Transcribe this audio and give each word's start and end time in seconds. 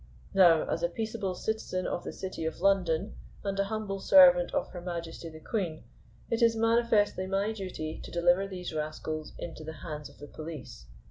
"Now 0.33 0.67
as 0.67 0.81
a 0.81 0.89
peaceable 0.89 1.35
citizen 1.35 1.85
of 1.85 2.03
the 2.03 2.11
City 2.11 2.43
of 2.45 2.59
London, 2.59 3.13
and 3.43 3.59
a 3.59 3.65
humble 3.65 3.99
servant 3.99 4.51
of 4.51 4.71
Her 4.71 4.81
Majesty 4.81 5.29
the 5.29 5.39
Queen, 5.39 5.83
it 6.31 6.41
is 6.41 6.55
manifestly 6.55 7.27
my 7.27 7.51
duty 7.51 7.99
to 8.03 8.09
deliver 8.09 8.47
these 8.47 8.73
rascals 8.73 9.33
into 9.37 9.63
the 9.63 9.73
hands 9.85 10.09
of 10.09 10.17
the 10.17 10.25
police. 10.25 10.87